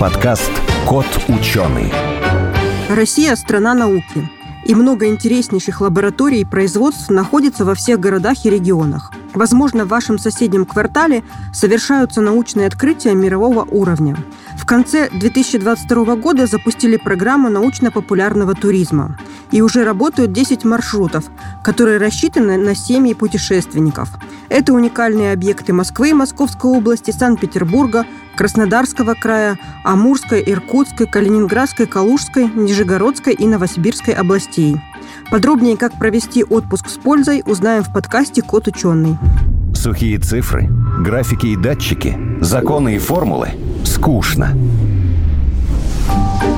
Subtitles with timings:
[0.00, 0.50] подкаст
[0.88, 1.92] «Кот ученый».
[2.88, 4.30] Россия– страна науки.
[4.64, 9.12] И много интереснейших лабораторий и производств находится во всех городах и регионах.
[9.34, 14.16] Возможно, в вашем соседнем квартале совершаются научные открытия мирового уровня.
[14.56, 19.18] В конце 2022 года запустили программу научно-популярного туризма.
[19.50, 21.24] И уже работают 10 маршрутов,
[21.62, 24.08] которые рассчитаны на семьи путешественников.
[24.50, 28.04] Это уникальные объекты Москвы и Московской области, Санкт-Петербурга,
[28.36, 34.76] Краснодарского края, Амурской, Иркутской, Калининградской, Калужской, Нижегородской и Новосибирской областей.
[35.30, 39.16] Подробнее, как провести отпуск с пользой, узнаем в подкасте «Кот ученый».
[39.72, 43.50] Сухие цифры, графики и датчики, законы и формулы–
[43.84, 44.52] скучно.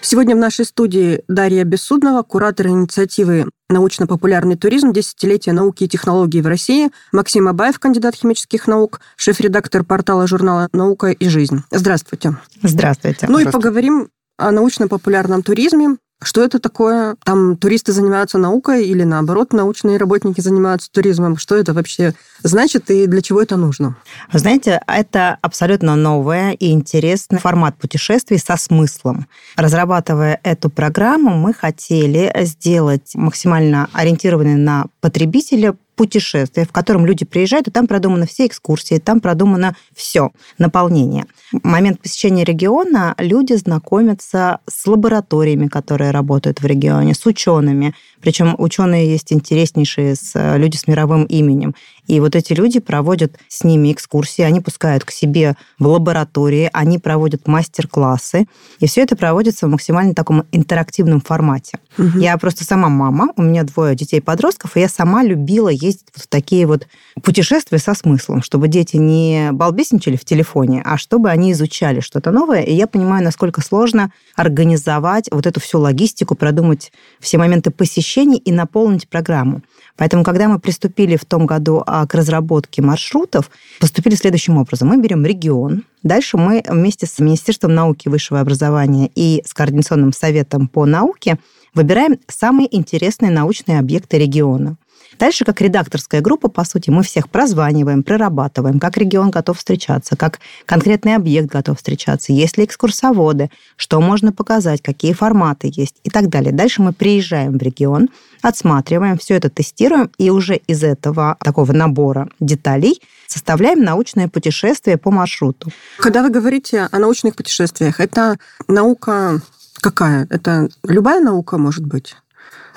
[0.00, 4.92] Сегодня в нашей студии Дарья Бессуднова, куратор инициативы «Научно-популярный туризм.
[4.92, 11.08] Десятилетия науки и технологий в России», Максим Абаев, кандидат химических наук, шеф-редактор портала журнала «Наука
[11.08, 11.62] и жизнь».
[11.70, 12.36] Здравствуйте.
[12.62, 13.26] Здравствуйте.
[13.28, 15.96] Ну и поговорим о научно-популярном туризме.
[16.22, 17.16] Что это такое?
[17.24, 21.36] Там туристы занимаются наукой или наоборот научные работники занимаются туризмом?
[21.36, 23.96] Что это вообще значит и для чего это нужно?
[24.32, 29.26] Знаете, это абсолютно новый и интересный формат путешествий со смыслом.
[29.56, 37.66] Разрабатывая эту программу, мы хотели сделать максимально ориентированный на потребителя путешествие, в котором люди приезжают,
[37.66, 41.26] и там продуманы все экскурсии, там продумано все, наполнение.
[41.50, 47.94] В момент посещения региона люди знакомятся с лабораториями, которые работают в регионе, с учеными.
[48.20, 51.74] Причем ученые есть интереснейшие, с, люди с мировым именем.
[52.06, 56.98] И вот эти люди проводят с ними экскурсии, они пускают к себе в лаборатории, они
[56.98, 58.46] проводят мастер-классы.
[58.80, 61.78] И все это проводится в максимально таком интерактивном формате.
[61.98, 62.18] Угу.
[62.18, 66.26] Я просто сама мама, у меня двое детей-подростков, и я сама любила ездить вот в
[66.28, 66.86] такие вот
[67.22, 72.62] путешествия со смыслом, чтобы дети не балбесничали в телефоне, а чтобы они изучали что-то новое.
[72.62, 78.52] И я понимаю, насколько сложно организовать вот эту всю логистику, продумать все моменты посещений и
[78.52, 79.62] наполнить программу.
[79.98, 83.50] Поэтому, когда мы приступили в том году а, к разработке маршрутов,
[83.80, 84.88] поступили следующим образом.
[84.88, 90.12] Мы берем регион, дальше мы вместе с Министерством науки и высшего образования и с Координационным
[90.12, 91.38] советом по науке
[91.74, 94.76] выбираем самые интересные научные объекты региона.
[95.18, 100.40] Дальше, как редакторская группа, по сути, мы всех прозваниваем, прорабатываем, как регион готов встречаться, как
[100.66, 106.28] конкретный объект готов встречаться, есть ли экскурсоводы, что можно показать, какие форматы есть и так
[106.28, 106.52] далее.
[106.52, 108.08] Дальше мы приезжаем в регион,
[108.42, 115.10] отсматриваем, все это тестируем, и уже из этого такого набора деталей составляем научное путешествие по
[115.10, 115.70] маршруту.
[115.98, 118.38] Когда вы говорите о научных путешествиях, это
[118.68, 119.40] наука
[119.80, 120.26] какая?
[120.30, 122.16] Это любая наука, может быть?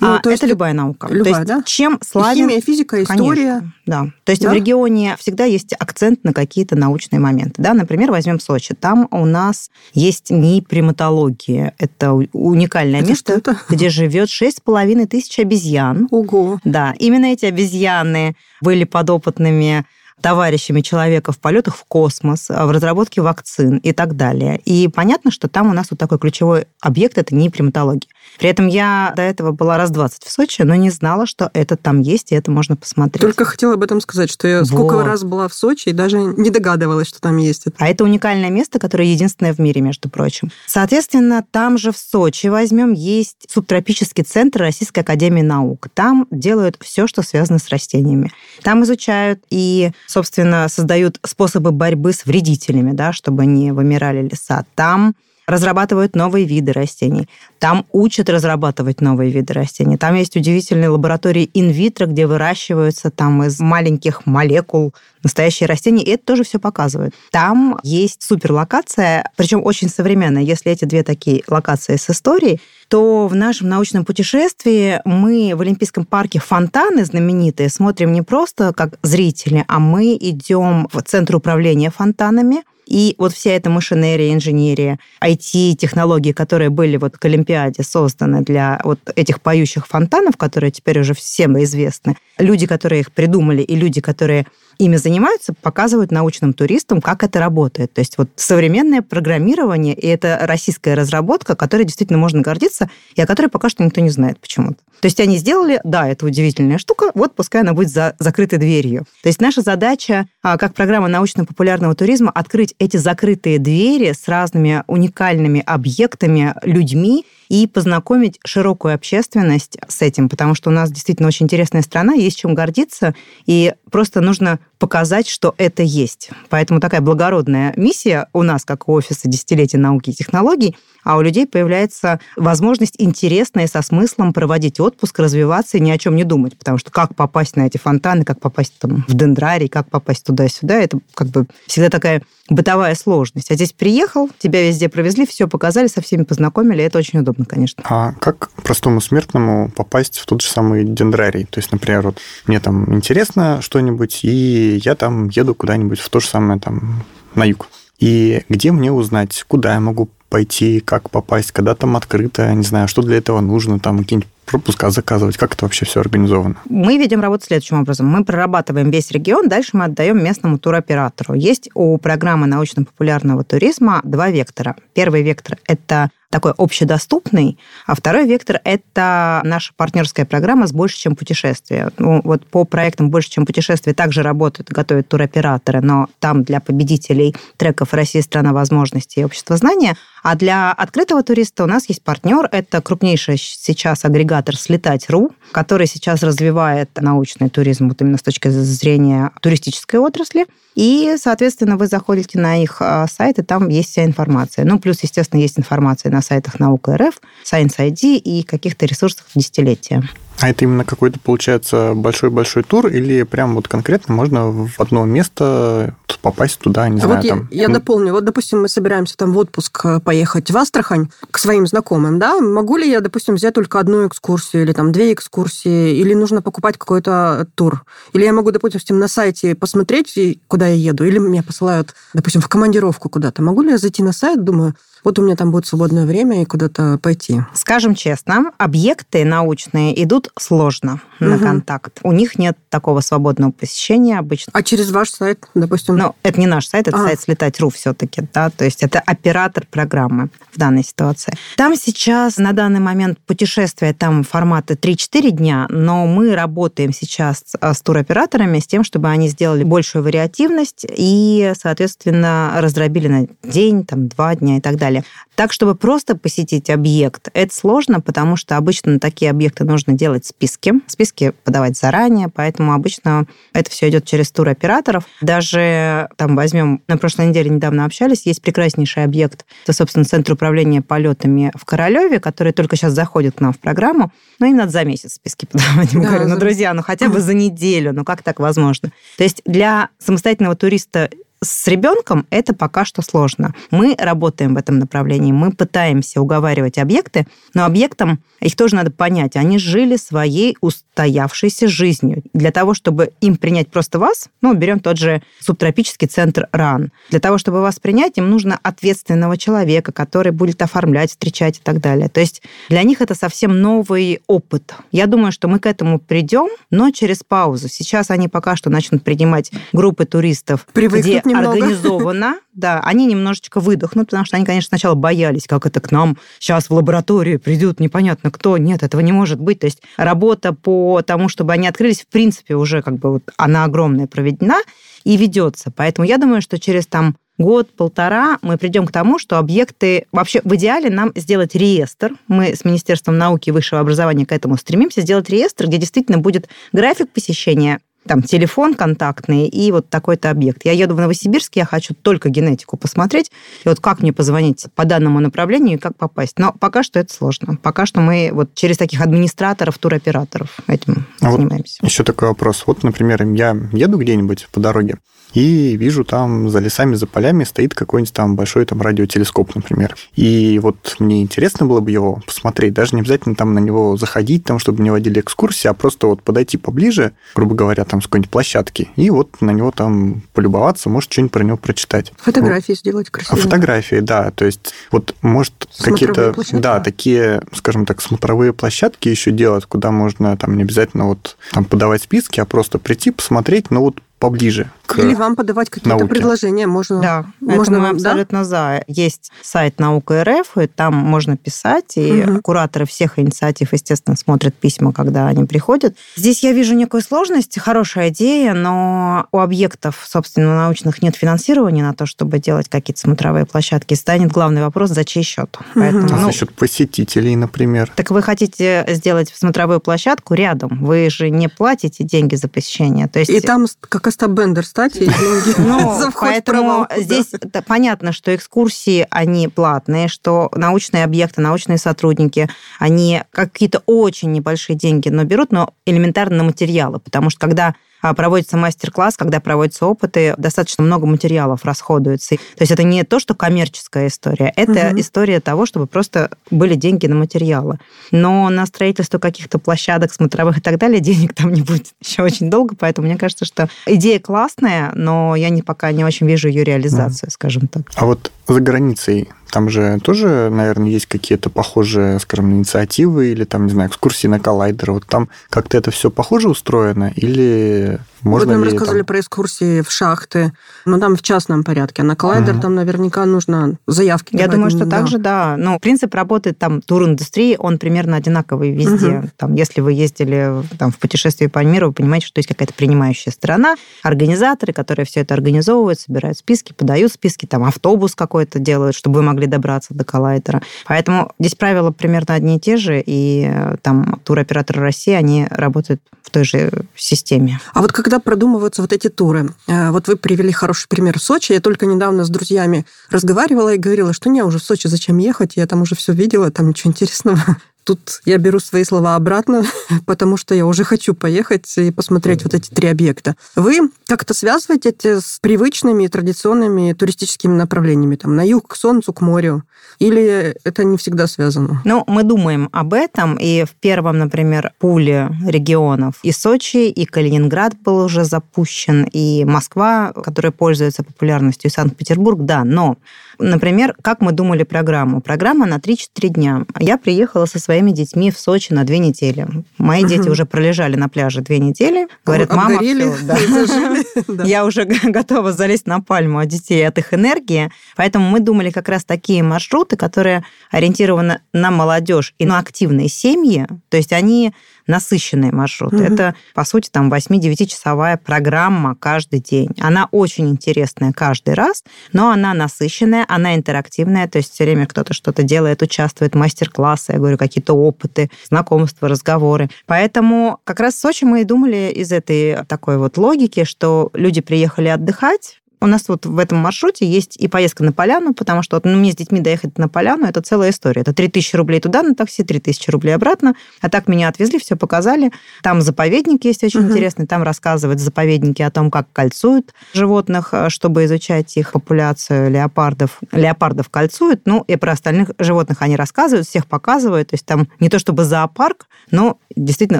[0.00, 1.08] Ну, а, то есть это любая наука.
[1.08, 1.62] Любая, то есть, да?
[1.64, 2.48] Чем славен...
[2.48, 3.58] И химия, физика, история.
[3.58, 4.06] Конечно, да.
[4.24, 4.50] То есть да?
[4.50, 7.62] в регионе всегда есть акцент на какие-то научные моменты.
[7.62, 7.72] Да?
[7.72, 8.74] Например, возьмем Сочи.
[8.74, 11.72] Там у нас есть НИИ приматологии.
[11.78, 13.56] Это уникальное это место, это?
[13.68, 16.08] где живет 6,5 тысяч обезьян.
[16.10, 16.58] Ого!
[16.64, 19.84] Да, именно эти обезьяны были подопытными
[20.22, 24.60] товарищами человека в полетах в космос, в разработке вакцин и так далее.
[24.64, 28.08] И понятно, что там у нас вот такой ключевой объект– это не приматология.
[28.38, 31.76] При этом я до этого была раз 20 в Сочи, но не знала, что это
[31.76, 33.20] там есть, и это можно посмотреть.
[33.20, 34.68] Только хотела об этом сказать, что я вот.
[34.68, 37.76] сколько раз была в Сочи и даже не догадывалась, что там есть это.
[37.78, 40.50] А это уникальное место, которое единственное в мире, между прочим.
[40.66, 45.88] Соответственно, там же в Сочи возьмем есть субтропический центр Российской Академии Наук.
[45.92, 48.32] Там делают все, что связано с растениями.
[48.62, 54.64] Там изучают и, собственно, создают способы борьбы с вредителями, да, чтобы не вымирали леса.
[54.74, 55.14] Там
[55.46, 57.28] разрабатывают новые виды растений.
[57.58, 59.96] Там учат разрабатывать новые виды растений.
[59.96, 66.24] Там есть удивительные лаборатории инвитро, где выращиваются там из маленьких молекул настоящие растения, и это
[66.24, 67.14] тоже все показывает.
[67.30, 70.42] Там есть суперлокация, причем очень современная.
[70.42, 76.04] Если эти две такие локации с историей, то в нашем научном путешествии мы в Олимпийском
[76.04, 82.64] парке фонтаны знаменитые смотрим не просто как зрители, а мы идем в центр управления фонтанами,
[82.92, 88.98] И вот вся эта машинерия, инженерия, IT-технологии, которые были вот к Олимпиаде созданы для вот
[89.16, 94.46] этих поющих фонтанов, которые теперь уже всем известны, люди, которые их придумали, и люди, которые
[94.78, 97.92] ими занимаются, показывают научным туристам, как это работает.
[97.92, 103.26] То есть вот современное программирование, и это российская разработка, которой действительно можно гордиться, и о
[103.26, 104.78] которой пока что никто не знает почему-то.
[105.00, 109.04] То есть они сделали, да, это удивительная штука, вот пускай она будет за закрытой дверью.
[109.22, 114.84] То есть наша задача, а, как программа научно-популярного туризма, открыть эти закрытые двери с разными
[114.86, 121.44] уникальными объектами, людьми, и познакомить широкую общественность с этим, потому что у нас действительно очень
[121.44, 123.14] интересная страна, есть чем гордиться,
[123.44, 126.30] и просто нужно показать, что это есть.
[126.48, 131.20] Поэтому такая благородная миссия у нас, как у офиса десятилетия науки и технологий, а у
[131.20, 136.58] людей появляется возможность интересная со смыслом проводить отпуск, развиваться и ни о чем не думать,
[136.58, 140.80] потому что как попасть на эти фонтаны, как попасть там в дендрарий, как попасть туда-сюда,
[140.80, 143.50] это как бы всегда такая бытовая сложность.
[143.50, 147.82] А здесь приехал, тебя везде провезли, все показали, со всеми познакомили, это очень удобно, конечно.
[147.86, 151.44] А как простому смертному попасть в тот же самый дендрарий?
[151.44, 156.20] То есть, например, вот мне там интересно что-нибудь, и я там еду куда-нибудь в то
[156.20, 157.04] же самое там
[157.34, 157.68] на юг.
[157.98, 162.88] И где мне узнать, куда я могу пойти, как попасть, когда там открыто, не знаю,
[162.88, 165.36] что для этого нужно, там какие-нибудь пропуска заказывать?
[165.36, 166.56] Как это вообще все организовано?
[166.68, 168.06] Мы ведем работу следующим образом.
[168.06, 171.34] Мы прорабатываем весь регион, дальше мы отдаем местному туроператору.
[171.34, 174.76] Есть у программы научно-популярного туризма два вектора.
[174.94, 181.14] Первый вектор– это такой общедоступный, а второй вектор– это наша партнерская программа с «Больше, чем
[181.14, 181.90] путешествие».
[181.98, 187.36] Ну, вот по проектам «Больше, чем путешествие» также работают, готовят туроператоры, но там для победителей
[187.58, 189.94] треков «Россия– страна возможностей» и «Общество знания».
[190.22, 196.22] А для открытого туриста у нас есть партнер, это крупнейший сейчас агрегатор «Слетать.ру», который сейчас
[196.22, 200.46] развивает научный туризм вот именно с точки зрения туристической отрасли.
[200.76, 204.64] И, соответственно, вы заходите на их а, сайт, и там есть вся информация.
[204.64, 210.02] Ну, плюс, естественно, есть информация на сайтах Наука РФ, Science ID и каких-то ресурсах десятилетия.
[210.42, 215.94] А это именно какой-то, получается, большой-большой тур или прям вот конкретно можно в одно место
[216.20, 217.48] попасть туда, не а знаю, вот там...
[217.50, 218.12] Я, я дополню.
[218.12, 222.38] Вот, допустим, мы собираемся там в отпуск э, поехать в Астрахань к своим знакомым, да?
[222.38, 226.78] Могу ли я, допустим, взять только одну экскурсию или там две экскурсии, или нужно покупать
[226.78, 227.84] какой-то тур?
[228.12, 230.16] Или я могу, допустим, на сайте посмотреть,
[230.48, 233.42] куда я еду, или меня посылают, допустим, в командировку куда-то.
[233.42, 234.74] Могу ли я зайти на сайт, думаю,
[235.04, 237.40] вот у меня там будет свободное время и куда-то пойти.
[237.54, 241.30] Скажем честно, объекты научные идут сложно угу.
[241.30, 241.98] на контакт.
[242.02, 244.52] У них нет такого свободного посещения обычно.
[244.54, 245.96] А через ваш сайт, допустим?
[245.96, 247.06] Ну, это не наш сайт, это а.
[247.06, 251.34] сайт слетать.ру все-таки, да, то есть это оператор программы в данной ситуации.
[251.56, 257.82] Там сейчас на данный момент путешествия, там форматы 3-4 дня, но мы работаем сейчас с
[257.82, 264.34] туроператорами с тем, чтобы они сделали большую вариативность и, соответственно, раздробили на день, там, два
[264.34, 265.04] дня и так далее далее.
[265.34, 270.26] Так, чтобы просто посетить объект, это сложно, потому что обычно на такие объекты нужно делать
[270.26, 270.74] списки.
[270.86, 271.11] Списки
[271.44, 275.04] подавать заранее, поэтому обычно это все идет через туроператоров.
[275.20, 280.82] Даже там возьмем, на прошлой неделе недавно общались, есть прекраснейший объект, это, собственно, Центр управления
[280.82, 284.84] полетами в Королеве, который только сейчас заходит к нам в программу, но им надо за
[284.84, 285.92] месяц списки подавать.
[285.94, 288.90] Мы да, говорим, ну, друзья, ну хотя бы за неделю, ну как так возможно?
[289.16, 291.10] То есть для самостоятельного туриста
[291.42, 293.54] с ребенком это пока что сложно.
[293.70, 299.36] Мы работаем в этом направлении, мы пытаемся уговаривать объекты, но объектам их тоже надо понять.
[299.36, 302.22] Они жили своей устоявшейся жизнью.
[302.32, 306.92] Для того, чтобы им принять просто вас, ну, берем тот же субтропический центр РАН.
[307.10, 311.80] Для того, чтобы вас принять, им нужно ответственного человека, который будет оформлять, встречать и так
[311.80, 312.08] далее.
[312.08, 314.74] То есть для них это совсем новый опыт.
[314.92, 317.68] Я думаю, что мы к этому придем, но через паузу.
[317.68, 321.52] Сейчас они пока что начнут принимать группы туристов, Привыкнут где немного.
[321.52, 322.36] организовано.
[322.52, 326.68] Да, они немножечко выдохнут, потому что они, конечно, сначала боялись, как это к нам сейчас
[326.68, 328.58] в лаборатории придет непонятно кто.
[328.58, 329.60] Нет, этого не может быть.
[329.60, 333.64] То есть работа по тому, чтобы они открылись, в принципе, уже как бы вот она
[333.64, 334.58] огромная проведена
[335.04, 335.72] и ведется.
[335.74, 340.06] Поэтому я думаю, что через там год-полтора мы придем к тому, что объекты...
[340.12, 342.12] Вообще, в идеале нам сделать реестр.
[342.28, 345.00] Мы с Министерством науки и высшего образования к этому стремимся.
[345.00, 350.64] Сделать реестр, где действительно будет график посещения там телефон контактный и вот такой-то объект.
[350.64, 353.30] Я еду в Новосибирск, я хочу только генетику посмотреть,
[353.64, 356.38] и вот как мне позвонить по данному направлению и как попасть.
[356.38, 357.56] Но пока что это сложно.
[357.62, 361.78] Пока что мы вот через таких администраторов, туроператоров этим а занимаемся.
[361.80, 362.64] Вот еще такой вопрос.
[362.66, 364.98] Вот, например, я еду где-нибудь по дороге,
[365.34, 369.96] и вижу там за лесами, за полями стоит какой-нибудь там большой там радиотелескоп, например.
[370.14, 374.44] И вот мне интересно было бы его посмотреть, даже не обязательно там на него заходить,
[374.44, 378.30] там, чтобы мне водили экскурсии, а просто вот подойти поближе, грубо говоря, там с какой-нибудь
[378.30, 382.10] площадки, и вот на него там полюбоваться, может что-нибудь про него прочитать.
[382.16, 382.78] Фотографии вот.
[382.78, 383.42] сделать красивые.
[383.42, 384.30] Фотографии, да.
[384.30, 390.34] То есть вот может какие-то, да, такие, скажем так, смотровые площадки еще делать, куда можно
[390.38, 394.98] там не обязательно вот там подавать списки, а просто прийти, посмотреть, ну вот поближе к
[394.98, 396.06] Или вам подавать какие-то науке.
[396.06, 396.66] предложения.
[396.66, 398.44] Можно, да, можно это мы абсолютно да?
[398.44, 398.84] за.
[398.86, 402.40] Есть сайт «Наука РФ», и там можно писать, и угу.
[402.42, 405.96] кураторы всех инициатив, естественно, смотрят письма, когда они приходят.
[406.16, 411.94] Здесь я вижу некую сложность, хорошая идея, но у объектов, собственно, научных нет финансирования на
[411.94, 413.94] то, чтобы делать какие-то смотровые площадки.
[413.94, 415.56] Станет главный вопрос, за чей счет.
[415.56, 415.80] Угу.
[415.80, 417.90] Поэтому, а ну, за счет посетителей, например?
[417.94, 423.08] Так вы хотите сделать смотровую площадку рядом, вы же не платите деньги за посещение.
[423.08, 423.30] То есть...
[423.30, 427.32] И там как Остап Бендер стать деньги ну, за Поэтому здесь
[427.66, 432.48] понятно, что экскурсии, они платные, что научные объекты, научные сотрудники,
[432.78, 438.56] они какие-то очень небольшие деньги, но берут, но элементарно на материалы, потому что когда проводится
[438.56, 442.30] мастер-класс, когда проводятся опыты, достаточно много материалов расходуется.
[442.30, 445.00] То есть это не то, что коммерческая история, это угу.
[445.00, 447.78] история того, чтобы просто были деньги на материалы.
[448.10, 452.50] Но на строительство каких-то площадок смотровых и так далее денег там не будет еще очень
[452.50, 456.64] долго, поэтому мне кажется, что идея классная, но я не, пока не очень вижу ее
[456.64, 457.32] реализацию, угу.
[457.32, 457.82] скажем так.
[457.94, 463.66] А вот за границей там же тоже, наверное, есть какие-то похожие, скажем, инициативы или там,
[463.66, 464.92] не знаю, экскурсии на коллайдер.
[464.92, 469.06] Вот там как-то это все похоже устроено или можно Вы нам ли рассказывали там...
[469.06, 470.52] про экскурсии в шахты,
[470.86, 472.02] но там в частном порядке.
[472.02, 474.98] А на коллайдер mm там наверняка нужно заявки Я думаю, что да.
[474.98, 475.56] так же, да.
[475.58, 479.06] Ну, принцип работы там тур-индустрии, он примерно одинаковый везде.
[479.06, 482.74] uh Там, если вы ездили там, в путешествие по миру, вы понимаете, что есть какая-то
[482.74, 488.96] принимающая сторона, организаторы, которые все это организовывают, собирают списки, подают списки, там автобус какой-то делают,
[488.96, 490.62] чтобы вы могли добраться до коллайдера.
[490.86, 496.00] Поэтому здесь правила примерно одни и те же, и э, там туроператоры России, они работают
[496.22, 497.60] в той же системе.
[497.74, 501.52] А вот когда продумываются вот эти туры, э, вот вы привели хороший пример в Сочи,
[501.52, 505.56] я только недавно с друзьями разговаривала и говорила, что не, уже в Сочи зачем ехать,
[505.56, 507.38] я там уже все видела, там ничего интересного.
[507.84, 509.64] Тут я беру свои слова обратно,
[510.06, 513.36] потому что я уже хочу поехать и посмотреть вот эти три объекта.
[513.56, 519.20] Вы как-то связываете это с привычными традиционными туристическими направлениями, там, на юг, к солнцу, к
[519.20, 519.64] морю?
[519.98, 521.82] Или это не всегда связано?
[521.84, 527.74] Ну, мы думаем об этом, и в первом, например, пуле регионов и Сочи, и Калининград
[527.82, 532.96] был уже запущен, и Москва, которая пользуется популярностью, и Санкт-Петербург, да, но
[533.38, 535.20] Например, как мы думали программу?
[535.20, 536.64] Программа на 3-4 дня.
[536.78, 539.46] Я приехала со своими детьми в Сочи на две недели.
[539.78, 542.06] Мои дети уже пролежали на пляже две недели.
[542.22, 543.14] Говорят, мама, все,
[544.28, 544.44] да.
[544.44, 547.70] я уже готова залезть на пальму от детей, от их энергии.
[547.96, 553.66] Поэтому мы думали как раз такие маршруты, которые ориентированы на молодежь и на активные семьи.
[553.88, 554.52] То есть они
[554.86, 555.96] насыщенные маршруты.
[555.96, 556.04] Угу.
[556.04, 559.70] Это, по сути, там 8-9-часовая программа каждый день.
[559.80, 565.14] Она очень интересная каждый раз, но она насыщенная, она интерактивная, то есть все время кто-то
[565.14, 569.70] что-то делает, участвует, мастер-классы, я говорю, какие-то опыты, знакомства, разговоры.
[569.86, 574.40] Поэтому как раз в Сочи мы и думали из этой такой вот логики, что люди
[574.40, 578.76] приехали отдыхать, у нас вот в этом маршруте есть и поездка на поляну, потому что
[578.76, 581.02] вот, ну, мне с детьми доехать на поляну– это целая история.
[581.02, 583.54] Это 3000 рублей туда на такси, 3000 рублей обратно.
[583.80, 585.32] А так меня отвезли, все показали.
[585.62, 586.90] Там заповедник есть очень угу.
[586.90, 587.26] интересный.
[587.26, 593.18] Там рассказывают заповедники о том, как кольцуют животных, э, чтобы изучать их популяцию леопардов.
[593.32, 597.30] Леопардов кольцуют, ну, и про остальных животных они рассказывают, всех показывают.
[597.30, 599.98] То есть там не то чтобы зоопарк, но действительно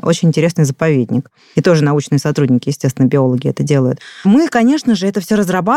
[0.00, 1.28] очень интересный заповедник.
[1.56, 3.98] И тоже научные сотрудники, естественно, биологи это делают.
[4.22, 5.71] Мы, конечно же, это все разрабатываем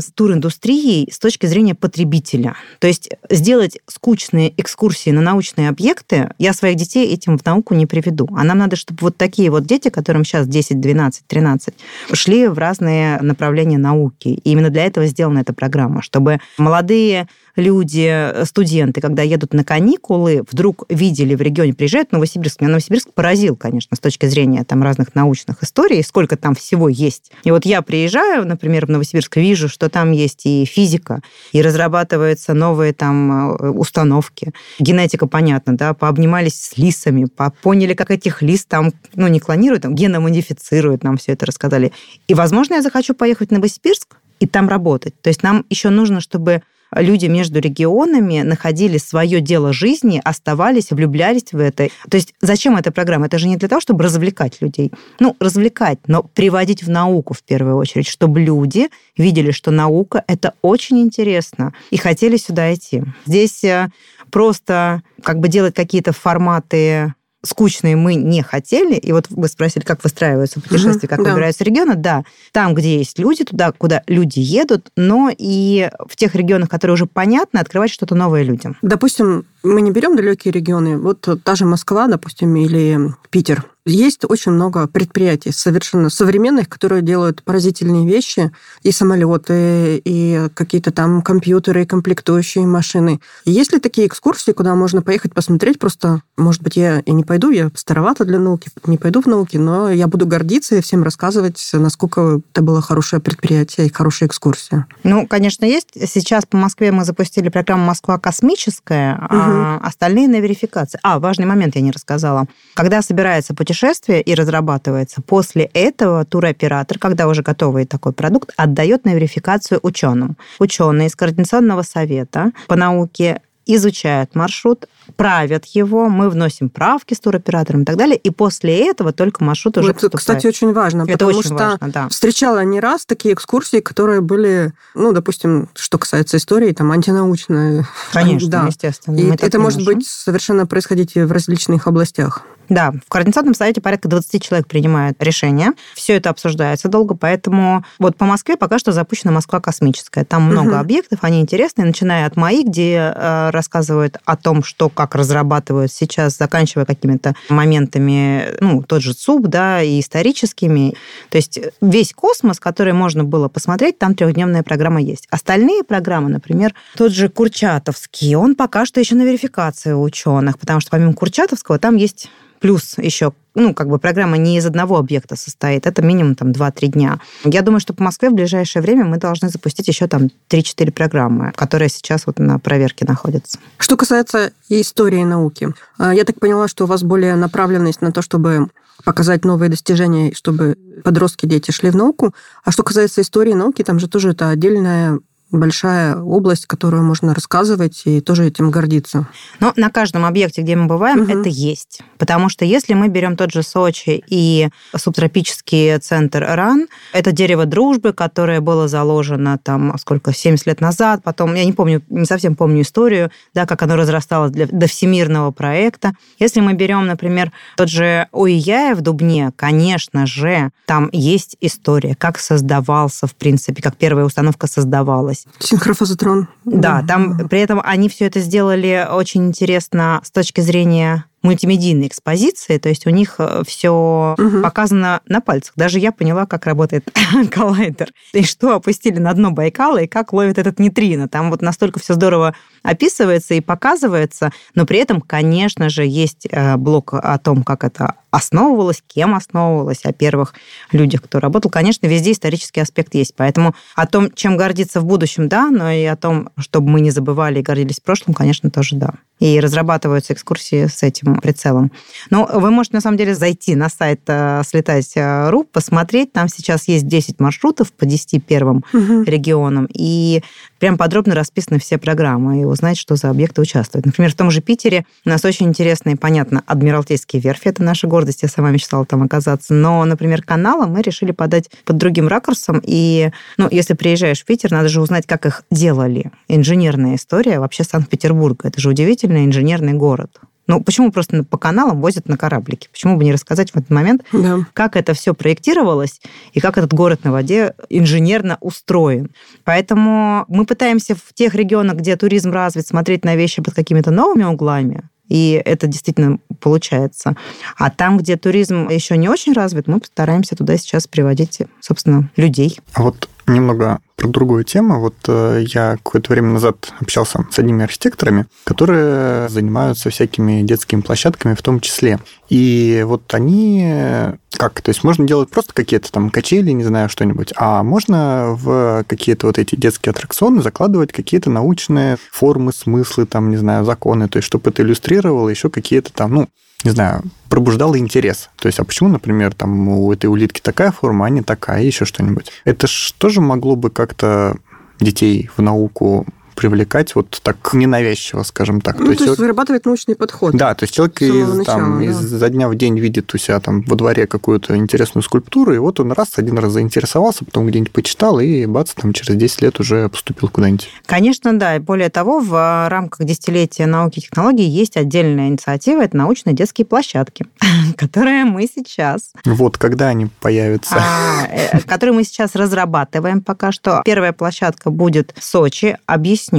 [0.00, 2.54] с туриндустрией с точки зрения потребителя.
[2.78, 7.86] То есть сделать скучные экскурсии на научные объекты, я своих детей этим в науку не
[7.86, 8.28] приведу.
[8.36, 11.74] А нам надо, чтобы вот такие вот дети, которым сейчас 10, 12, 13,
[12.12, 14.28] шли в разные направления науки.
[14.28, 17.28] И именно для этого сделана эта программа, чтобы молодые
[17.60, 22.60] люди, студенты, когда едут на каникулы, вдруг видели в регионе, приезжают в Новосибирск.
[22.60, 27.30] Меня Новосибирск поразил, конечно, с точки зрения там разных научных историй, сколько там всего есть.
[27.44, 31.20] И вот я приезжаю, например, в Новосибирск, вижу, что там есть и физика,
[31.52, 34.52] и разрабатываются новые там э, установки.
[34.78, 37.28] Генетика, понятно, да, пообнимались с лисами,
[37.62, 41.92] поняли, как этих лис там, ну, не клонируют, там, геномодифицируют, нам все это рассказали.
[42.26, 45.14] И, возможно, я захочу поехать в Новосибирск и там работать.
[45.20, 46.62] То есть нам еще нужно, чтобы
[46.94, 51.88] люди между регионами находили свое дело жизни, оставались, влюблялись в это.
[52.08, 53.26] То есть зачем эта программа?
[53.26, 54.92] Это же не для того, чтобы развлекать людей.
[55.18, 60.54] Ну, развлекать, но приводить в науку в первую очередь, чтобы люди видели, что наука— это
[60.62, 63.02] очень интересно, и хотели сюда идти.
[63.26, 63.88] Здесь э,
[64.30, 70.02] просто как бы делать какие-то форматы скучные мы не хотели, и вот вы спросили, как
[70.02, 71.30] выстраиваются путешествия, как да.
[71.30, 76.34] выбираются регионы, да, там, где есть люди, туда, куда люди едут, но и в тех
[76.34, 78.76] регионах, которые уже понятны, открывать что-то новое людям.
[78.82, 83.66] Допустим, мы не берем далекие регионы, вот та же Москва, допустим, или Питер.
[83.86, 88.52] Есть очень много предприятий совершенно современных, которые делают поразительные вещи,
[88.82, 93.20] и самолеты, и какие-то там компьютеры, и комплектующие машины.
[93.46, 97.50] Есть ли такие экскурсии, куда можно поехать посмотреть просто, может быть, я и не пойду,
[97.50, 101.70] я старовата для науки, не пойду в науки, но я буду гордиться и всем рассказывать,
[101.72, 104.86] насколько это было хорошее предприятие и хорошая экскурсия.
[105.04, 105.88] Ну, конечно, есть.
[106.06, 109.49] Сейчас по Москве мы запустили программу «Москва космическая», угу.
[109.50, 110.98] А остальные на верификации.
[111.02, 112.46] А, важный момент я не рассказала.
[112.74, 115.22] Когда собирается путешествие, и разрабатывается.
[115.22, 120.36] После этого туроператор, когда уже готовый такой продукт, отдает на верификацию ученым.
[120.58, 123.40] Ученые из Координационного совета по науке
[123.76, 124.86] изучают маршрут,
[125.16, 129.78] правят его, мы вносим правки с туроператором и так далее, и после этого только маршрут
[129.78, 132.08] уже Это, кстати, очень важно, Это потому очень что важно, да.
[132.08, 137.86] встречала не раз такие экскурсии, которые были, ну, допустим, что касается истории, там, антинаучные.
[138.12, 138.66] Конечно, да.
[138.66, 139.16] естественно.
[139.16, 142.42] И это может быть совершенно происходить в различных областях.
[142.70, 145.72] Да, в Координационном совете порядка 20 человек принимают решения.
[145.94, 150.24] Все это обсуждается долго, поэтому вот по Москве пока что запущена Москва космическая.
[150.24, 150.78] Там много Мгм.
[150.80, 156.38] объектов, они интересные, начиная от МАИ, где э, рассказывают о том, что как разрабатывают сейчас,
[156.38, 160.94] заканчивая какими-то моментами, ну, тот же ЦУП, да, и историческими.
[161.30, 165.26] То есть весь космос, который можно было посмотреть, там трехдневная программа есть.
[165.30, 170.90] Остальные программы, например, тот же Курчатовский, он пока что еще на верификации ученых, потому что
[170.92, 175.86] помимо Курчатовского там есть плюс еще, ну, как бы программа не из одного объекта состоит,
[175.86, 177.20] это минимум там 2-3 дня.
[177.44, 181.52] Я думаю, что по Москве в ближайшее время мы должны запустить еще там 3-4 программы,
[181.56, 183.58] которые сейчас вот на проверке находятся.
[183.78, 188.22] Что касается истории науки, а, я так поняла, что у вас более направленность на то,
[188.22, 188.68] чтобы
[189.04, 192.34] показать новые достижения, чтобы подростки, дети шли в науку.
[192.64, 195.18] А что касается истории науки, там же тоже это отдельная
[195.50, 199.26] большая область, которую можно рассказывать и тоже этим гордиться.
[199.58, 201.40] Но на каждом объекте, где мы бываем, Мгм.
[201.40, 202.00] это есть.
[202.18, 208.12] Потому что если мы берем тот же Сочи и субтропический центр РАН, это дерево дружбы,
[208.12, 212.82] которое было заложено там сколько, 70 лет назад, потом, я не помню, не совсем помню
[212.82, 216.12] историю, да, как оно разрасталось для, до всемирного проекта.
[216.38, 222.38] Если мы берем, например, тот же Уияя в Дубне, конечно же, там есть история, как
[222.38, 225.39] создавался, в принципе, как первая установка создавалась.
[225.58, 226.48] Синхрофазотрон.
[226.64, 232.76] Да, там при этом они все это сделали очень интересно с точки зрения мультимедийной экспозиции,
[232.76, 234.62] то есть у них все Мгм.
[234.62, 235.72] показано на пальцах.
[235.74, 237.08] Даже я поняла, как работает
[237.50, 238.08] коллайдер.
[238.34, 241.28] И что опустили на дно Байкала, и как ловит этот нейтрино.
[241.28, 246.76] Там вот настолько все здорово описывается и показывается, но при этом, конечно же, есть э,
[246.76, 250.54] блок о том, как это основывалось, кем основывалось, о первых
[250.92, 251.68] людях, кто работал.
[251.70, 253.34] Конечно, везде исторический аспект есть.
[253.36, 257.10] Поэтому о том, чем гордиться в будущем, да, но и о том, чтобы мы не
[257.10, 259.14] забывали и гордились прошлым, конечно, тоже да.
[259.40, 261.90] И разрабатываются экскурсии с этим прицелом.
[262.30, 266.32] Но вы можете, на самом деле, зайти на сайт э, слетать.ру, посмотреть.
[266.32, 269.24] Там сейчас есть 10 маршрутов по 10 первым Мгм.
[269.24, 269.88] регионам.
[269.92, 270.42] И
[270.80, 274.06] прям подробно расписаны все программы и узнать, что за объекты участвуют.
[274.06, 277.68] Например, в том же Питере у нас очень интересно и понятно Адмиралтейские верфи.
[277.68, 278.42] Это наша гордость.
[278.42, 279.74] Я сама мечтала там оказаться.
[279.74, 282.82] Но, например, каналы мы решили подать под другим ракурсом.
[282.84, 286.32] И, ну, если приезжаешь в Питер, надо же узнать, как их делали.
[286.48, 288.68] Инженерная история вообще Санкт-Петербурга.
[288.68, 290.40] Это же удивительный инженерный город.
[290.70, 292.88] Ну, почему просто по каналам возят на кораблике?
[292.92, 294.58] Почему бы не рассказать в этот момент, Да.
[294.72, 296.20] как это все проектировалось
[296.52, 299.30] и как этот город на воде инженерно устроен.
[299.64, 304.44] Поэтому мы пытаемся в тех регионах, где туризм развит, смотреть на вещи под какими-то новыми
[304.44, 305.02] углами.
[305.28, 307.34] И это действительно получается.
[307.76, 312.78] А там, где туризм еще не очень развит, мы постараемся туда сейчас приводить, собственно, людей.
[312.92, 315.00] А вот немного про другую тему.
[315.00, 321.54] Вот э, я какое-то время назад общался с одними архитекторами, которые занимаются всякими детскими площадками
[321.54, 322.18] в том числе.
[322.48, 324.82] И вот они э, как?
[324.82, 329.46] То есть можно делать просто какие-то там качели, не знаю, что-нибудь, а можно в какие-то
[329.46, 334.46] вот эти детские аттракционы закладывать какие-то научные формы, смыслы, там, не знаю, законы, то есть
[334.46, 336.48] чтобы это иллюстрировало еще какие-то там, ну,
[336.84, 338.50] не знаю, пробуждало интерес.
[338.56, 342.04] То есть, а почему, например, там у этой улитки такая форма, а не такая, еще
[342.04, 342.50] что-нибудь.
[342.64, 344.56] Это ж тоже могло бы как-то
[345.00, 346.26] детей в науку
[346.60, 348.98] привлекать вот так ненавязчиво, скажем так.
[348.98, 349.38] Ну, то, есть, человек...
[349.38, 350.54] вырабатывать научный подход.
[350.54, 352.04] Да, то есть человек из, там, да.
[352.04, 356.00] изо дня в день видит у себя там во дворе какую-то интересную скульптуру, и вот
[356.00, 360.10] он раз, один раз заинтересовался, потом где-нибудь почитал, и бац, там через 10 лет уже
[360.10, 360.90] поступил куда-нибудь.
[361.06, 361.76] Конечно, да.
[361.76, 366.84] И более того, в рамках десятилетия науки и технологий есть отдельная инициатива, это научные детские
[366.84, 367.46] площадки,
[367.96, 369.30] которые мы сейчас...
[369.46, 370.96] Вот, когда они появятся?
[370.98, 374.02] А, э, которые мы сейчас разрабатываем пока что.
[374.04, 375.96] Первая площадка будет в Сочи.
[376.04, 376.49] Объясню.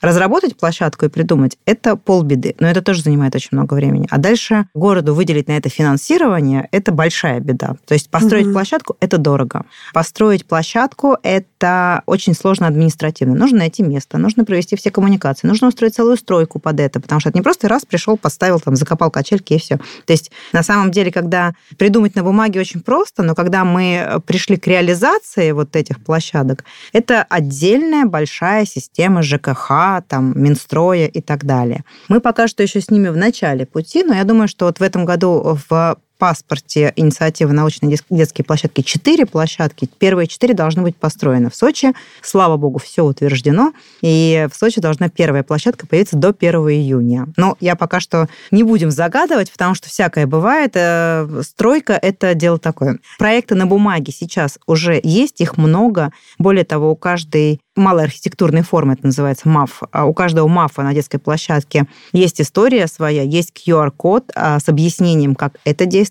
[0.00, 4.06] Разработать площадку и придумать– это полбеды, но это тоже занимает очень много времени.
[4.10, 7.76] А дальше городу выделить на это финансирование– это большая беда.
[7.86, 8.54] То есть построить угу.
[8.54, 9.64] площадку– это дорого.
[9.92, 13.34] Построить площадку– это очень сложно административно.
[13.34, 17.28] Нужно найти место, нужно провести все коммуникации, нужно устроить целую стройку под это, потому что
[17.28, 19.78] это не просто раз пришел, поставил, там, закопал качельки и все.
[20.04, 24.56] То есть на самом деле, когда придумать на бумаге очень просто, но когда мы пришли
[24.56, 31.84] к реализации вот этих площадок, это отдельная большая система ЖКХ, там, Минстроя и так далее.
[32.08, 34.82] Мы пока что еще с ними в начале пути, но я думаю, что вот в
[34.82, 39.88] этом году в паспорте инициативы научные детские площадки четыре площадки.
[39.98, 41.94] Первые четыре должны быть построены в Сочи.
[42.20, 43.72] Слава богу, все утверждено.
[44.02, 47.26] И в Сочи должна первая площадка появиться до 1 июня.
[47.38, 50.72] Но я пока что не будем загадывать, потому что всякое бывает.
[50.74, 52.98] Э, стройка– это дело такое.
[53.18, 56.12] Проекты на бумаге сейчас уже есть, их много.
[56.38, 59.82] Более того, у каждой малой архитектурной формы, это называется МАФ.
[59.90, 65.34] А у каждого МАФа на детской площадке есть история своя, есть QR-код а, с объяснением,
[65.34, 66.09] как это действует,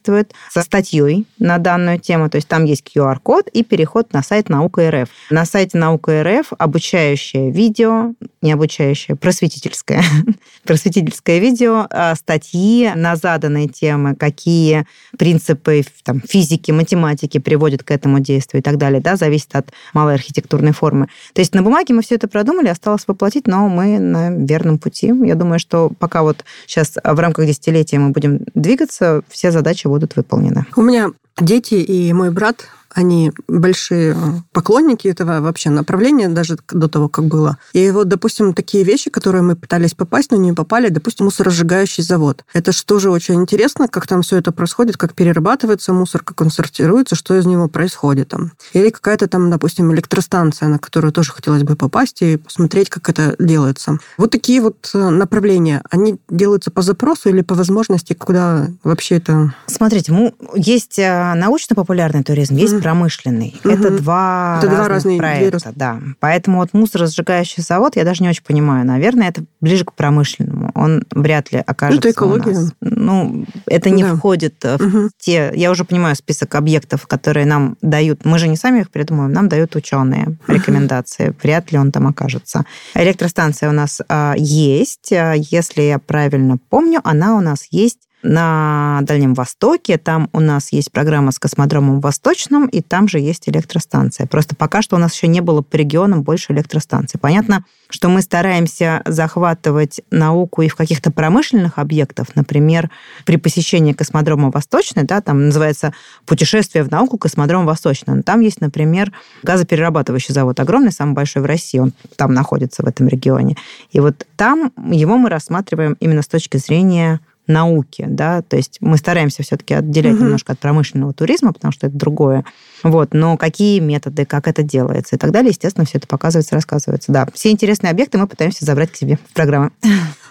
[0.51, 2.29] со статьей на данную тему.
[2.29, 5.09] То есть там есть QR-код и переход на сайт Наука РФ.
[5.29, 10.03] На сайте Наука РФ обучающее видео, не обучающее, просветительское,
[10.63, 14.85] просветительское видео, а, статьи на заданные темы, какие
[15.17, 20.15] принципы там, физики, математики приводят к этому действию и так далее, да, зависит от малой
[20.15, 21.07] архитектурной формы.
[21.33, 25.07] То есть на бумаге мы все это продумали, осталось воплотить, но мы на верном пути.
[25.07, 30.15] Я думаю, что пока вот сейчас в рамках десятилетия мы будем двигаться, все задачи будут
[30.15, 30.65] выполнены.
[30.75, 34.15] У меня дети и мой брат они большие
[34.51, 37.57] поклонники этого вообще направления, даже до того, как было.
[37.73, 42.43] И вот, допустим, такие вещи, которые мы пытались попасть, но не попали, допустим, мусоросжигающий завод.
[42.53, 46.49] Это же тоже очень интересно, как там все это происходит, как перерабатывается мусор, как он
[46.49, 48.51] сортируется, что из него происходит там.
[48.73, 53.35] Или какая-то там, допустим, электростанция, на которую тоже хотелось бы попасть и посмотреть, как это
[53.39, 53.97] делается.
[54.17, 59.53] Вот такие вот э, направления, они делаются по запросу или по возможности, куда вообще это...
[59.67, 63.55] Смотрите, есть э, научно-популярный туризм, есть промышленный.
[63.63, 63.73] Угу.
[63.73, 65.71] Это два это разных два разных проекта, две...
[65.75, 65.99] да.
[66.19, 68.85] Поэтому вот мусоросжигающий завод, я даже не очень понимаю.
[68.85, 70.71] Наверное, это ближе к промышленному.
[70.73, 72.51] Он вряд ли окажется Это экология.
[72.51, 72.73] У нас.
[72.81, 74.15] Ну, это не да.
[74.15, 75.09] входит в угу.
[75.19, 75.51] те...
[75.55, 78.25] Я уже понимаю список объектов, которые нам дают.
[78.25, 81.29] Мы же не сами их придумываем, нам дают ученые рекомендации.
[81.29, 81.37] Угу.
[81.43, 82.65] Вряд ли он там окажется.
[82.95, 85.13] Электростанция у нас а, есть.
[85.13, 89.97] А, если я правильно помню, она у нас есть на Дальнем Востоке.
[89.97, 94.27] Там у нас есть программа с космодромом Восточным, и там же есть электростанция.
[94.27, 97.19] Просто пока что у нас еще не было по регионам больше электростанций.
[97.19, 102.27] Понятно, что мы стараемся захватывать науку и в каких-то промышленных объектах.
[102.35, 102.89] Например,
[103.25, 105.93] при посещении космодрома Восточный, да, там называется
[106.25, 108.21] «Путешествие в науку космодром Восточный».
[108.23, 109.11] Там есть, например,
[109.43, 113.55] газоперерабатывающий завод огромный, самый большой в России, он там находится, в этом регионе.
[113.91, 117.19] И вот там его мы рассматриваем именно с точки зрения
[117.49, 120.23] науки, да, то есть мы стараемся все-таки отделять угу.
[120.23, 122.45] немножко от промышленного туризма, потому что это другое.
[122.83, 127.11] Вот, но какие методы, как это делается и так далее, естественно, все это показывается, рассказывается.
[127.11, 129.71] Да, все интересные объекты мы пытаемся забрать к себе в программу.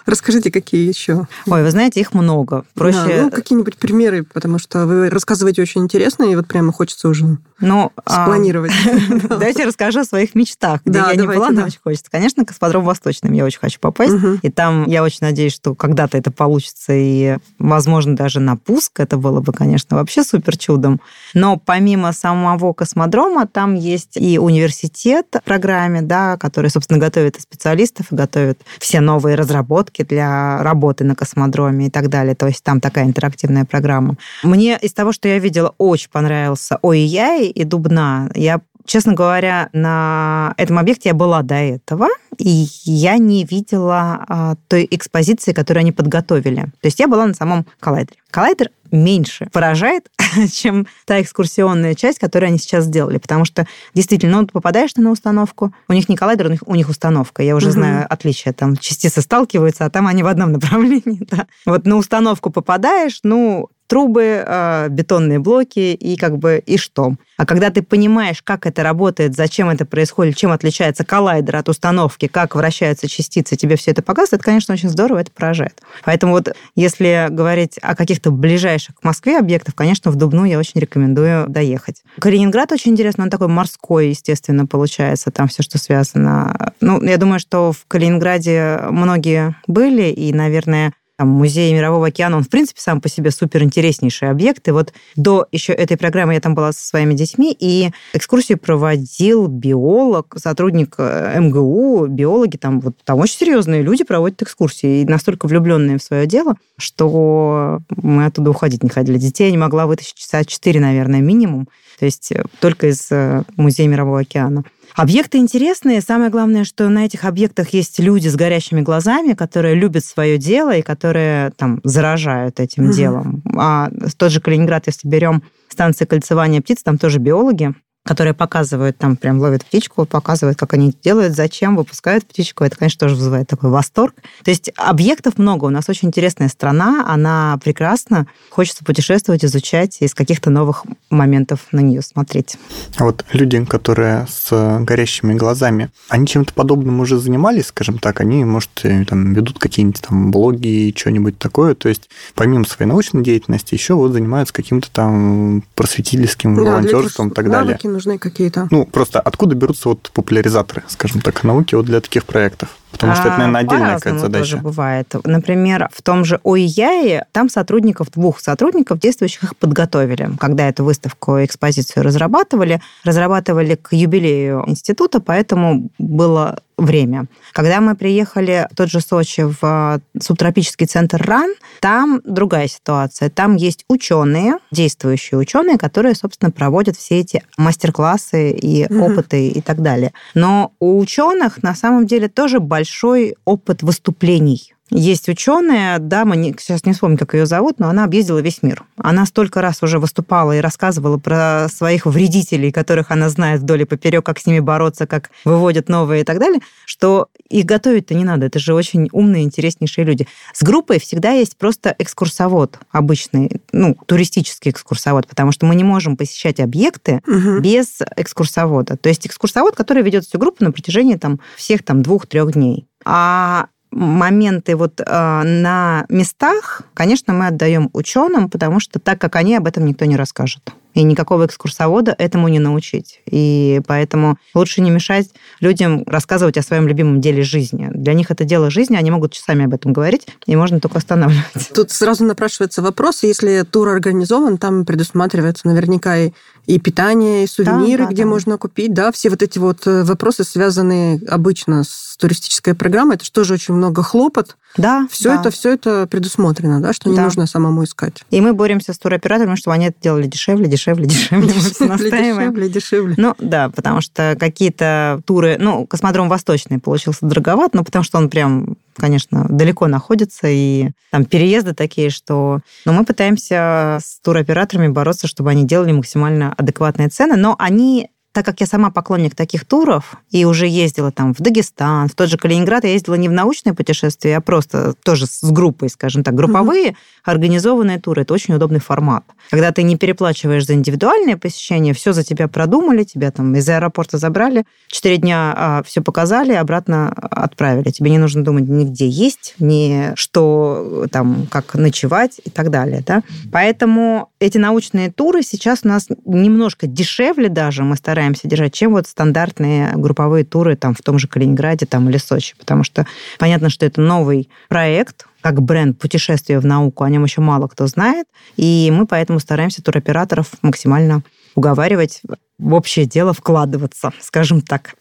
[0.05, 1.27] Расскажите, какие еще?
[1.45, 2.65] Ой, вы знаете, их много.
[2.73, 2.97] Проще...
[3.05, 7.37] Да, ну, какие-нибудь примеры, потому что вы рассказываете очень интересно, и вот прямо хочется уже
[7.59, 8.71] ну, а, спланировать.
[9.29, 12.09] Давайте расскажу о своих мечтах, где я не была, но очень хочется.
[12.09, 16.31] Конечно, космодром Восточным я очень хочу попасть, и там я очень надеюсь, что когда-то это
[16.31, 17.08] получится, и,
[17.57, 20.99] возможно, даже на пуск это было бы, конечно, вообще супер чудом.
[21.33, 27.41] Но помимо самого космодрома, там есть и университет в программе, да, который, собственно, готовит и
[27.41, 32.35] специалистов, и готовит все новые разработки, для работы на космодроме и так далее.
[32.35, 34.17] То есть там такая интерактивная программа.
[34.43, 38.29] Мне из того, что я видела, очень понравился ОИЯИ и Дубна.
[38.35, 42.07] Я Честно говоря, на этом объекте я была до этого,
[42.39, 46.61] и я не видела а, той экспозиции, которую они подготовили.
[46.81, 48.17] То есть я была на самом коллайдере.
[48.31, 50.09] Коллайдер меньше поражает,
[50.51, 53.19] чем та экскурсионная часть, которую они сейчас сделали.
[53.19, 56.73] Потому что действительно, ну, ты попадаешь на установку, у них не коллайдер, у них, у
[56.73, 57.43] них установка.
[57.43, 57.73] Я уже угу.
[57.73, 58.53] знаю отличия.
[58.53, 61.19] Там частицы сталкиваются, а там они в одном направлении.
[61.29, 61.45] Да.
[61.67, 67.15] Вот на установку попадаешь, ну, трубы, э, бетонные блоки и как бы и что.
[67.37, 72.27] А когда ты понимаешь, как это работает, зачем это происходит, чем отличается коллайдер от установки,
[72.27, 75.81] как вращаются частицы, тебе все это показывает, это, конечно, очень здорово, это поражает.
[76.05, 80.79] Поэтому вот если говорить о каких-то ближайших к Москве объектах, конечно, в Дубну я очень
[80.79, 82.03] рекомендую доехать.
[82.19, 86.73] Калининград очень интересно, он такой морской, естественно, получается, там все, что связано.
[86.79, 92.43] Ну, я думаю, что в Калининграде многие были, и, наверное, там, музей Мирового океана, он,
[92.43, 94.65] в принципе, сам по себе супер интереснейший объект.
[94.69, 99.47] И вот до еще этой программы я там была со своими детьми, и экскурсию проводил
[99.47, 105.47] биолог, сотрудник э, МГУ, биологи, там, вот, там очень серьезные люди проводят экскурсии, и настолько
[105.47, 109.17] влюбленные в свое дело, что мы оттуда уходить не хотели.
[109.17, 111.67] Детей я не могла вытащить часа четыре, наверное, минимум,
[111.99, 114.63] то есть э, только из э, Музея Мирового океана.
[114.95, 116.01] Объекты интересные.
[116.01, 120.75] Самое главное, что на этих объектах есть люди с горящими глазами, которые любят свое дело
[120.75, 122.93] и которые там заражают этим угу.
[122.93, 123.43] делом.
[123.57, 127.73] А тот же Калининград, если берем станции кольцевания птиц, там тоже биологи,
[128.09, 132.63] которые показывают, там прям ловят птичку, показывают, как они делают, зачем, выпускают птичку.
[132.63, 134.15] Это, конечно, тоже вызывает такой восторг.
[134.43, 135.65] То есть объектов много.
[135.65, 138.25] У нас очень интересная страна, она прекрасна.
[138.49, 142.57] Хочется путешествовать, изучать и из каких-то новых моментов на нее смотреть.
[142.97, 148.21] А вот люди, которые с горящими глазами, они чем-то подобным уже занимались, скажем так?
[148.21, 148.71] Они, может,
[149.07, 151.75] там, ведут какие-нибудь там блоги и что-нибудь такое?
[151.75, 157.33] То есть помимо своей научной деятельности еще вот занимаются каким-то там просветительским да, волонтерством и
[157.35, 158.67] так далее нужны какие-то?
[158.71, 162.69] Ну, просто откуда берутся вот популяризаторы, скажем так, науки вот для таких проектов?
[162.91, 164.51] Потому что это, наверное, отдельная какая-то задача.
[164.51, 165.13] тоже бывает.
[165.23, 170.31] Например, в том же ОИЯе там сотрудников, двух сотрудников действующих их подготовили.
[170.39, 177.27] Когда эту выставку, экспозицию разрабатывали, разрабатывали к юбилею института, поэтому было время.
[177.53, 183.29] Когда мы приехали в тот же Сочи в а, субтропический центр РАН, там другая ситуация.
[183.29, 189.05] Там есть ученые, действующие ученые, которые, собственно, проводят все эти мастер-классы и угу.
[189.05, 190.13] опыты и так далее.
[190.33, 196.85] Но у ученых на самом деле тоже большой опыт выступлений есть ученая, дама, не, сейчас
[196.85, 198.83] не вспомню, как ее зовут, но она объездила весь мир.
[198.97, 203.85] Она столько раз уже выступала и рассказывала про своих вредителей, которых она знает вдоль и
[203.85, 208.23] поперек, как с ними бороться, как выводят новые и так далее, что их готовить-то не
[208.23, 208.47] надо.
[208.47, 210.27] Это же очень умные, интереснейшие люди.
[210.53, 216.17] С группой всегда есть просто экскурсовод обычный, ну, туристический экскурсовод, потому что мы не можем
[216.17, 217.59] посещать объекты угу.
[217.59, 218.97] без экскурсовода.
[218.97, 222.87] То есть экскурсовод, который ведет всю группу на протяжении там, всех там двух-трех дней.
[223.05, 225.03] А моменты вот э,
[225.43, 230.15] на местах, конечно, мы отдаем ученым, потому что так как они, об этом никто не
[230.15, 230.61] расскажет.
[230.95, 233.21] И никакого экскурсовода этому не научить.
[233.29, 237.89] И поэтому лучше не мешать людям рассказывать о своем любимом деле жизни.
[237.93, 241.71] Для них это дело жизни, они могут часами об этом говорить, и можно только останавливать.
[241.75, 246.31] Тут сразу напрашивается вопрос, если тур организован, там предусматривается наверняка и,
[246.65, 248.29] и питание, и сувениры, да, да, где да.
[248.29, 253.25] можно купить, да, все вот эти вот э, вопросы, связанные обычно с туристической программой, это
[253.25, 254.57] же тоже очень много хлопот.
[254.77, 255.07] Да.
[255.09, 255.39] Все да.
[255.39, 257.23] это, все это предусмотрено, да, что не да.
[257.23, 258.23] нужно самому искать.
[258.29, 261.07] И мы боремся с туроператорами, чтобы они это делали дешевле, дешевле, дешевле.
[261.07, 263.13] Дешевле, дешевле, дешевле.
[263.17, 265.57] Ну, да, потому что какие-то туры...
[265.59, 271.23] Ну, космодром Восточный получился дороговат, но потому что он прям конечно, далеко находится, и там
[271.23, 272.59] переезды такие, что...
[272.83, 278.45] Но мы пытаемся с туроператорами бороться, чтобы они делали максимально адекватные цены, но они так
[278.45, 282.37] как я сама поклонник таких туров и уже ездила там в Дагестан, в тот же
[282.37, 286.89] Калининград, я ездила не в научное путешествие, а просто тоже с группой, скажем так, групповые,
[286.89, 286.95] mm-hmm.
[287.23, 288.21] организованные туры.
[288.21, 289.23] Это очень удобный формат.
[289.49, 294.19] Когда ты не переплачиваешь за индивидуальное посещение, все за тебя продумали, тебя там из аэропорта
[294.19, 297.89] забрали, четыре дня а, все показали, обратно отправили.
[297.89, 303.03] Тебе не нужно думать ни где есть, ни что там, как ночевать и так далее.
[303.05, 303.23] Да?
[303.51, 308.91] Поэтому эти научные туры сейчас у нас немножко дешевле даже, мы стараемся стараемся держать, чем
[308.91, 312.53] вот стандартные групповые туры там в том же Калининграде там, или Сочи.
[312.59, 317.39] Потому что понятно, что это новый проект, как бренд путешествия в науку, о нем еще
[317.39, 318.27] мало кто знает.
[318.57, 321.23] И мы поэтому стараемся туроператоров максимально
[321.55, 322.21] уговаривать
[322.57, 324.95] в общее дело вкладываться, скажем так.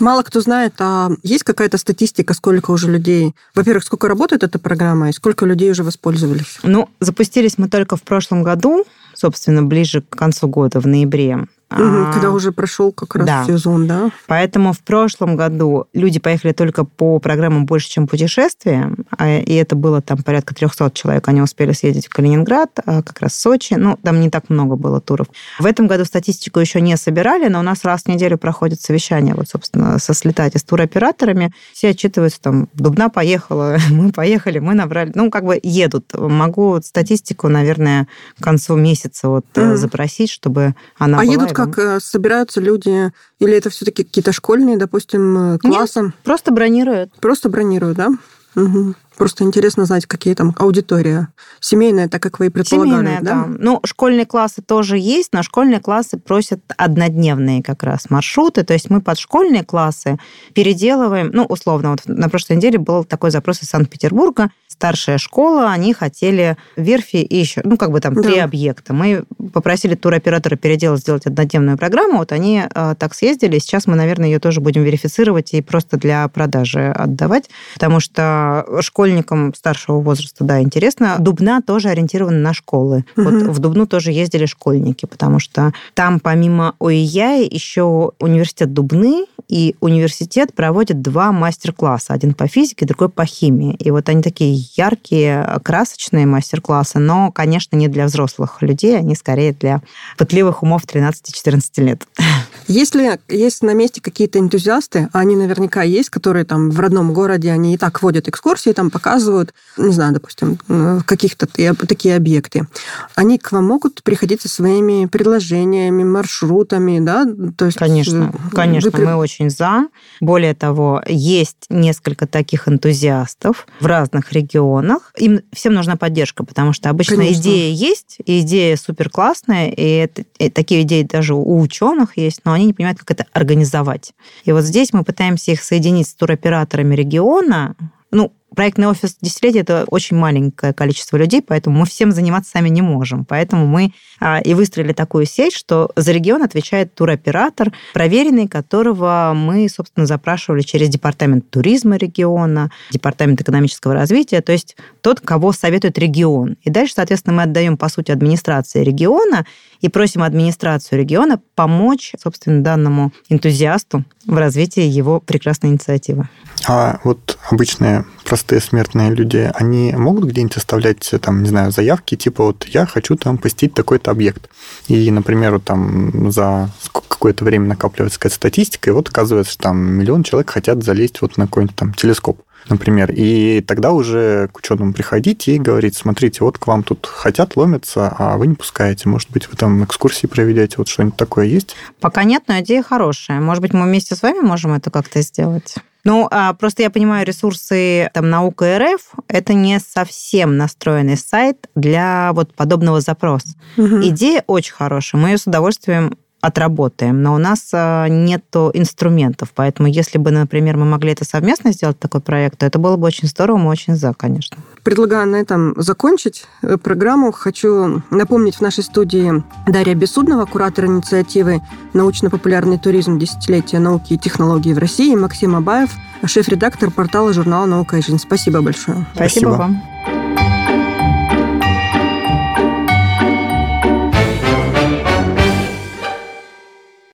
[0.00, 3.36] Мало кто знает, а есть какая-то статистика, сколько уже людей...
[3.54, 6.58] Во-первых, сколько работает эта программа и сколько людей уже воспользовались?
[6.64, 11.46] Ну, запустились мы только в прошлом году, собственно, ближе к концу года, в ноябре.
[11.70, 13.44] Угу, когда уже прошел как раз да.
[13.44, 14.10] сезон, да?
[14.26, 19.76] Поэтому в прошлом году люди поехали только по программам больше, чем путешествия, а, и это
[19.76, 23.74] было там порядка 300 человек, они успели съездить в Калининград, а, как раз в Сочи,
[23.74, 25.26] ну, там не так много было туров.
[25.58, 29.34] В этом году статистику еще не собирали, но у нас раз в неделю проходит совещание,
[29.34, 35.12] вот, собственно, со слетать с туроператорами, все отчитываются, там, Дубна поехала, мы поехали, мы набрали,
[35.14, 36.14] ну, как бы едут.
[36.14, 38.08] Могу статистику, наверное,
[38.40, 39.76] к концу месяца вот mm.
[39.76, 41.32] запросить, чтобы она а была.
[41.32, 46.02] едут как э, собираются люди, или это все-таки какие-то школьные, допустим, э, классы?
[46.02, 47.12] Нет, просто бронируют.
[47.20, 48.10] Просто бронируют, да?
[48.56, 48.94] Угу.
[49.18, 51.28] Просто интересно знать, какие там аудитория.
[51.58, 53.34] Семейная, так как вы и предполагали, Семейная, да?
[53.34, 53.46] да?
[53.48, 58.62] Ну, школьные классы тоже есть, но школьные классы просят однодневные как раз маршруты.
[58.62, 60.18] То есть мы под школьные классы
[60.54, 64.50] переделываем, ну, условно, вот на прошлой неделе был такой запрос из Санкт-Петербурга.
[64.68, 68.22] Старшая школа, они хотели верфи и еще, ну, как бы там да.
[68.22, 68.94] три объекта.
[68.94, 72.18] Мы попросили туроператора переделать, сделать однодневную программу.
[72.18, 73.58] Вот они э, так съездили.
[73.58, 79.07] Сейчас мы, наверное, ее тоже будем верифицировать и просто для продажи отдавать, потому что школьные
[79.08, 81.16] школьникам старшего возраста, да, интересно.
[81.18, 83.04] Дубна тоже ориентирована на школы.
[83.16, 83.24] Угу.
[83.24, 89.76] Вот в Дубну тоже ездили школьники, потому что там помимо ОИЯ еще университет Дубны и
[89.80, 92.12] университет проводит два мастер-класса.
[92.12, 93.74] Один по физике, другой по химии.
[93.78, 99.52] И вот они такие яркие, красочные мастер-классы, но, конечно, не для взрослых людей, они скорее
[99.52, 99.82] для
[100.18, 102.06] пытливых умов 13-14 лет.
[102.68, 107.50] Если есть на месте какие-то энтузиасты, а они наверняка есть, которые там в родном городе,
[107.50, 112.66] они и так водят экскурсии, там показывают, не знаю, допустим, э, каких-то такие объекты,
[113.14, 117.26] они к вам могут приходить со своими предложениями, маршрутами, да?
[117.56, 119.04] То есть конечно, э, конечно, вы...
[119.04, 119.88] мы очень за.
[120.20, 125.12] Более того, есть несколько таких энтузиастов в разных регионах.
[125.16, 127.40] Им всем нужна поддержка, потому что обычно конечно.
[127.40, 132.57] идея есть, идея супер классная, и, это, и такие идеи даже у ученых есть, но
[132.58, 134.12] они не понимают, как это организовать.
[134.44, 137.74] И вот здесь мы пытаемся их соединить с туроператорами региона,
[138.10, 142.82] ну, проектный офис десятилетия– это очень маленькое количество людей, поэтому мы всем заниматься сами не
[142.82, 143.24] можем.
[143.24, 149.68] Поэтому мы а, и выстроили такую сеть, что за регион отвечает туроператор, проверенный, которого мы,
[149.68, 156.56] собственно, запрашивали через департамент туризма региона, департамент экономического развития, то есть тот, кого советует регион.
[156.62, 159.44] И дальше, соответственно, мы отдаем, по сути, администрации региона
[159.80, 166.28] и просим администрацию региона помочь, собственно, данному энтузиасту в развитии его прекрасной инициативы.
[166.66, 172.44] А вот обычные простые смертные люди, они могут где-нибудь оставлять, там, не знаю, заявки, типа
[172.44, 174.50] вот я хочу там посетить такой-то объект.
[174.86, 179.78] И, например, вот там за какое-то время накапливается какая-то статистика, и вот оказывается, что там
[179.78, 183.12] миллион человек хотят залезть вот на какой-нибудь там телескоп например.
[183.14, 188.14] И тогда уже к ученым приходить и говорить, смотрите, вот к вам тут хотят ломиться,
[188.16, 189.08] а вы не пускаете.
[189.08, 191.76] Может быть, вы там экскурсии проведете, вот что-нибудь такое есть?
[192.00, 193.40] Пока нет, но идея хорошая.
[193.40, 195.76] Может быть, мы вместе с вами можем это как-то сделать?
[196.04, 202.30] Ну, а просто я понимаю, ресурсы там наука РФ это не совсем настроенный сайт для
[202.32, 203.56] вот подобного запроса.
[203.76, 204.00] Угу.
[204.08, 205.20] Идея очень хорошая.
[205.20, 210.76] Мы ее с удовольствием отработаем, но у нас а, нет инструментов, поэтому если бы, например,
[210.76, 213.96] мы могли это совместно сделать, такой проект, то это было бы очень здорово, мы очень
[213.96, 214.56] за, конечно.
[214.84, 217.32] Предлагаю на этом закончить э, программу.
[217.32, 221.60] Хочу напомнить в нашей студии Дарья Бессуднова, куратор инициативы
[221.92, 223.18] «Научно-популярный туризм.
[223.18, 225.90] Десятилетия науки и технологий в России», Максим Абаев,
[226.24, 228.18] шеф-редактор портала журнала «Наука и жизнь».
[228.18, 229.06] Спасибо большое.
[229.14, 230.17] Спасибо, Спасибо вам.